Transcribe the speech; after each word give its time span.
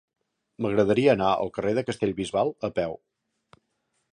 M'agradaria 0.65 1.11
anar 1.17 1.27
al 1.43 1.51
carrer 1.57 1.73
de 1.79 1.83
Castellbisbal 1.91 2.51
a 2.69 2.71
peu. 2.81 2.97